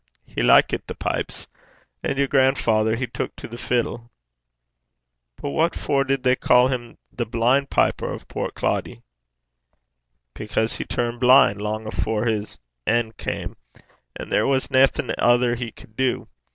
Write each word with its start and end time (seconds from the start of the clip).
'He 0.25 0.41
likit 0.41 0.87
the 0.87 0.95
pipes. 0.95 1.45
And 2.01 2.17
yer 2.17 2.25
grandfather, 2.25 2.95
he 2.95 3.05
tuik 3.05 3.35
to 3.35 3.47
the 3.47 3.55
fiddle.' 3.59 4.09
'But 5.35 5.51
what 5.51 5.75
for 5.75 6.03
did 6.03 6.23
they 6.23 6.35
ca' 6.35 6.69
him 6.69 6.97
the 7.13 7.27
blin' 7.27 7.67
piper 7.67 8.11
o' 8.11 8.17
Portcloddie?' 8.17 9.03
'Because 10.33 10.77
he 10.77 10.85
turned 10.85 11.19
blin' 11.19 11.59
lang 11.59 11.85
afore 11.85 12.25
his 12.25 12.59
en' 12.87 13.11
cam, 13.11 13.55
and 14.15 14.31
there 14.31 14.47
was 14.47 14.71
naething 14.71 15.11
ither 15.19 15.53
he 15.53 15.71
cud 15.71 15.95
do. 15.95 16.27